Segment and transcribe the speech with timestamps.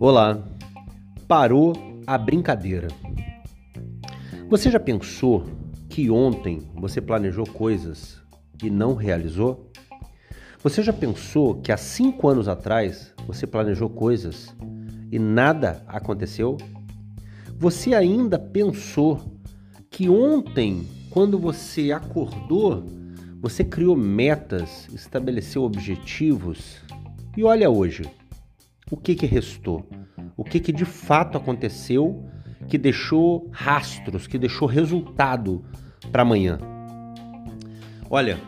[0.00, 0.46] Olá,
[1.26, 1.72] parou
[2.06, 2.86] a brincadeira.
[4.48, 5.44] Você já pensou
[5.88, 8.22] que ontem você planejou coisas
[8.62, 9.72] e não realizou?
[10.62, 14.54] Você já pensou que há cinco anos atrás você planejou coisas
[15.10, 16.56] e nada aconteceu?
[17.56, 19.20] Você ainda pensou
[19.90, 22.86] que ontem, quando você acordou,
[23.40, 26.76] você criou metas, estabeleceu objetivos
[27.36, 28.08] e olha hoje,
[28.90, 29.88] o que, que restou?
[30.36, 32.24] O que, que de fato aconteceu
[32.68, 35.64] que deixou rastros, que deixou resultado
[36.10, 36.58] para amanhã?
[38.10, 38.38] Olha,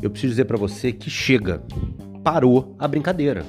[0.00, 1.62] eu preciso dizer para você que chega,
[2.22, 3.44] parou a brincadeira.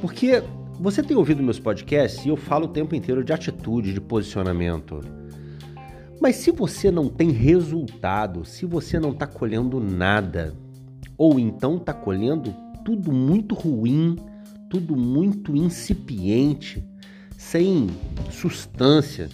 [0.00, 0.42] Porque
[0.78, 5.00] você tem ouvido meus podcasts e eu falo o tempo inteiro de atitude, de posicionamento.
[6.20, 10.54] Mas se você não tem resultado, se você não está colhendo nada,
[11.16, 14.16] ou então está colhendo tudo muito ruim,
[14.68, 16.84] tudo muito incipiente,
[17.36, 17.88] sem
[18.30, 19.28] substância,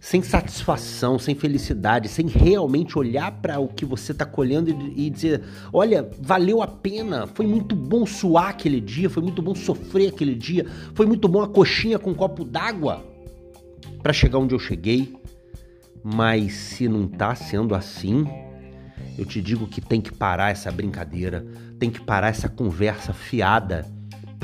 [0.00, 5.10] sem satisfação, sem felicidade, sem realmente olhar para o que você está colhendo e, e,
[5.10, 10.08] dizer: olha, valeu a pena, foi muito bom suar aquele dia, foi muito bom sofrer
[10.08, 13.02] aquele dia, foi muito bom a coxinha com um copo d'água
[14.02, 15.14] para chegar onde eu cheguei.
[16.02, 18.26] Mas se não está sendo assim,
[19.16, 21.46] eu te digo que tem que parar essa brincadeira,
[21.78, 23.86] tem que parar essa conversa fiada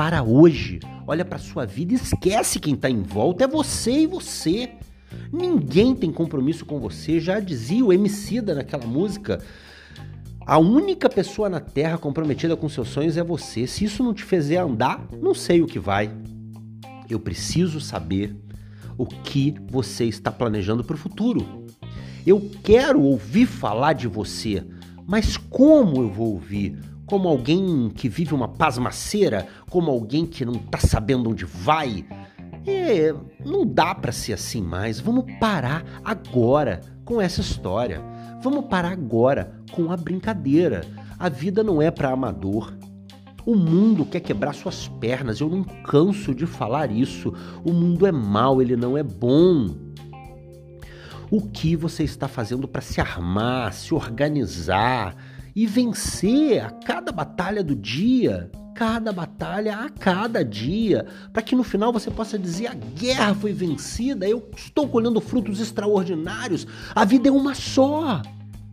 [0.01, 0.81] para hoje.
[1.07, 4.71] Olha para sua vida, esquece quem está em volta, é você e você.
[5.31, 9.45] Ninguém tem compromisso com você, já dizia o Emicida naquela música.
[10.47, 13.67] A única pessoa na Terra comprometida com seus sonhos é você.
[13.67, 16.11] Se isso não te fizer andar, não sei o que vai.
[17.07, 18.35] Eu preciso saber
[18.97, 21.67] o que você está planejando para o futuro.
[22.27, 24.65] Eu quero ouvir falar de você,
[25.07, 26.90] mas como eu vou ouvir?
[27.11, 32.07] Como alguém que vive uma pasmaceira, como alguém que não tá sabendo onde vai.
[32.65, 33.13] É,
[33.45, 35.01] não dá para ser assim mais.
[35.01, 38.01] Vamos parar agora com essa história.
[38.41, 40.83] Vamos parar agora com a brincadeira.
[41.19, 42.73] A vida não é para amador.
[43.45, 45.41] O mundo quer quebrar suas pernas.
[45.41, 47.35] Eu não canso de falar isso.
[47.65, 49.75] O mundo é mau, ele não é bom.
[51.29, 55.17] O que você está fazendo para se armar, se organizar,
[55.55, 61.63] e vencer a cada batalha do dia, cada batalha a cada dia, para que no
[61.63, 67.29] final você possa dizer: a guerra foi vencida, eu estou colhendo frutos extraordinários, a vida
[67.29, 68.23] é uma só,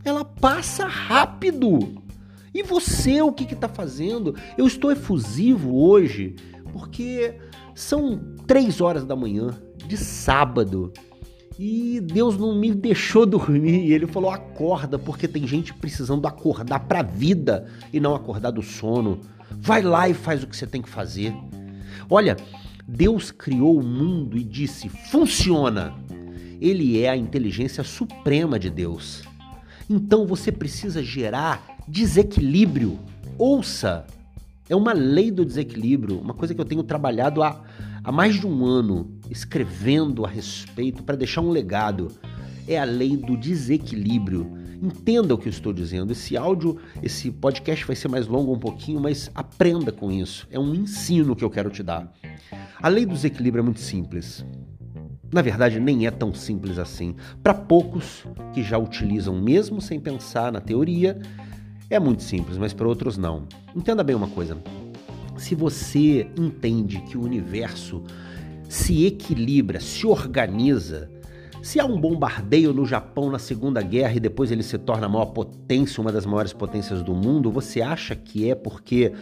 [0.03, 2.01] ela passa rápido.
[2.53, 4.35] E você, o que está fazendo?
[4.57, 6.35] Eu estou efusivo hoje
[6.73, 7.35] porque
[7.75, 9.55] são três horas da manhã
[9.85, 10.91] de sábado
[11.59, 13.91] e Deus não me deixou dormir.
[13.91, 18.61] Ele falou: acorda, porque tem gente precisando acordar para a vida e não acordar do
[18.61, 19.19] sono.
[19.49, 21.33] Vai lá e faz o que você tem que fazer.
[22.09, 22.37] Olha,
[22.87, 25.93] Deus criou o mundo e disse: funciona.
[26.59, 29.23] Ele é a inteligência suprema de Deus.
[29.89, 32.99] Então você precisa gerar desequilíbrio.
[33.37, 34.05] Ouça,
[34.69, 37.61] é uma lei do desequilíbrio, uma coisa que eu tenho trabalhado há
[38.07, 42.07] há mais de um ano escrevendo a respeito para deixar um legado.
[42.65, 44.49] É a lei do desequilíbrio.
[44.81, 46.13] Entenda o que eu estou dizendo.
[46.13, 50.47] Esse áudio, esse podcast vai ser mais longo um pouquinho, mas aprenda com isso.
[50.49, 52.09] É um ensino que eu quero te dar.
[52.81, 54.45] A lei do desequilíbrio é muito simples.
[55.29, 57.13] Na verdade, nem é tão simples assim.
[57.43, 61.19] Para poucos que já utilizam mesmo sem pensar na teoria,
[61.89, 63.47] é muito simples, mas para outros não.
[63.75, 64.57] Entenda bem uma coisa:
[65.37, 68.03] se você entende que o universo
[68.69, 71.09] se equilibra, se organiza,
[71.61, 75.09] se há um bombardeio no Japão na Segunda Guerra e depois ele se torna a
[75.09, 79.13] maior potência, uma das maiores potências do mundo, você acha que é porque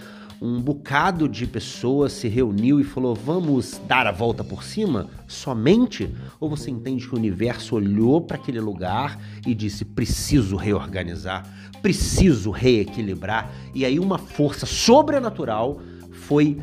[0.41, 5.07] um bocado de pessoas se reuniu e falou: vamos dar a volta por cima?
[5.27, 6.13] Somente?
[6.39, 11.43] Ou você entende que o universo olhou para aquele lugar e disse: preciso reorganizar,
[11.81, 15.81] preciso reequilibrar, e aí uma força sobrenatural
[16.15, 16.57] foi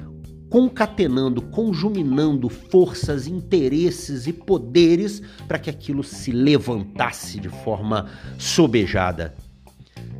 [0.48, 9.34] concatenando, conjuminando forças, interesses e poderes para que aquilo se levantasse de forma sobejada.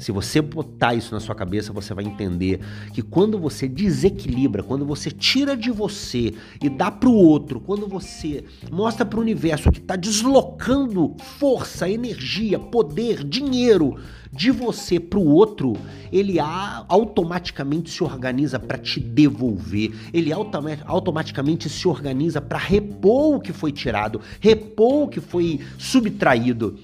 [0.02, 2.58] Se você botar isso na sua cabeça, você vai entender
[2.92, 7.86] que quando você desequilibra, quando você tira de você e dá para o outro, quando
[7.86, 13.96] você mostra para o universo que está deslocando força, energia, poder, dinheiro
[14.32, 15.76] de você para o outro,
[16.10, 23.52] ele automaticamente se organiza para te devolver, ele automaticamente se organiza para repor o que
[23.52, 26.76] foi tirado, repor o que foi subtraído.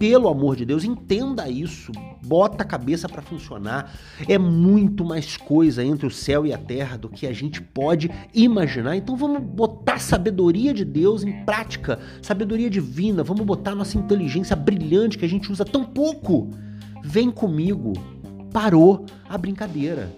[0.00, 1.92] Pelo amor de Deus, entenda isso,
[2.24, 3.92] bota a cabeça para funcionar.
[4.26, 8.10] É muito mais coisa entre o céu e a terra do que a gente pode
[8.34, 8.96] imaginar.
[8.96, 14.56] Então vamos botar a sabedoria de Deus em prática, sabedoria divina, vamos botar nossa inteligência
[14.56, 16.48] brilhante que a gente usa tão pouco.
[17.04, 17.92] Vem comigo.
[18.50, 20.10] Parou a brincadeira.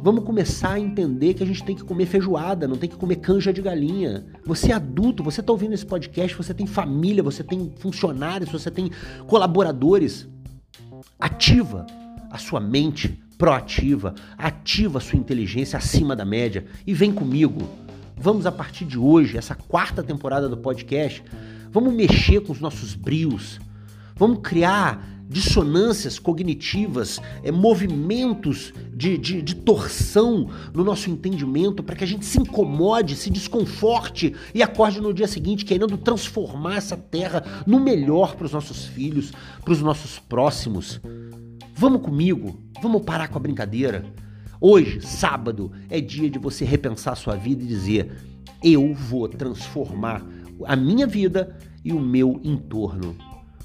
[0.00, 3.16] Vamos começar a entender que a gente tem que comer feijoada, não tem que comer
[3.16, 4.24] canja de galinha.
[4.46, 8.70] Você é adulto, você está ouvindo esse podcast, você tem família, você tem funcionários, você
[8.70, 8.92] tem
[9.26, 10.28] colaboradores.
[11.18, 11.84] Ativa
[12.30, 17.68] a sua mente proativa, ativa a sua inteligência acima da média e vem comigo.
[18.16, 21.24] Vamos a partir de hoje, essa quarta temporada do podcast,
[21.72, 23.60] vamos mexer com os nossos brios.
[24.14, 32.04] Vamos criar dissonâncias cognitivas, é, movimentos de, de, de torção no nosso entendimento para que
[32.04, 37.44] a gente se incomode, se desconforte e acorde no dia seguinte querendo transformar essa terra
[37.66, 39.32] no melhor para os nossos filhos,
[39.62, 41.00] para os nossos próximos.
[41.74, 44.04] Vamos comigo, vamos parar com a brincadeira.
[44.60, 48.10] Hoje, sábado, é dia de você repensar a sua vida e dizer:
[48.62, 50.24] eu vou transformar
[50.64, 53.14] a minha vida e o meu entorno.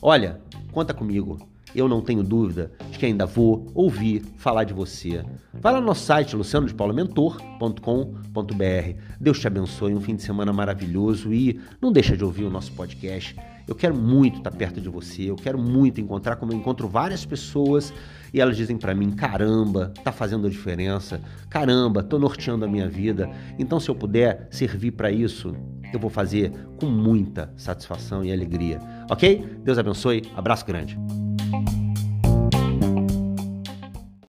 [0.01, 0.39] Olha,
[0.71, 1.52] conta comigo.
[1.75, 5.23] Eu não tenho dúvida de que ainda vou ouvir falar de você.
[5.53, 8.99] Vai lá no nosso site lucianodepaulamentor.com.br.
[9.19, 12.71] Deus te abençoe, um fim de semana maravilhoso e não deixa de ouvir o nosso
[12.73, 13.35] podcast.
[13.67, 17.25] Eu quero muito estar perto de você, eu quero muito encontrar, como eu encontro várias
[17.25, 17.93] pessoas
[18.33, 22.89] e elas dizem para mim: caramba, tá fazendo a diferença, caramba, tô norteando a minha
[22.89, 23.29] vida.
[23.57, 25.55] Então, se eu puder servir para isso,
[25.93, 28.79] eu vou fazer com muita satisfação e alegria.
[29.09, 29.59] Ok?
[29.63, 30.97] Deus abençoe, abraço grande.